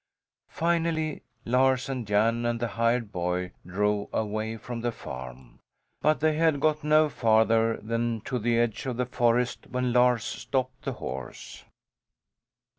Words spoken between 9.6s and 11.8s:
when Lars stopped the horse.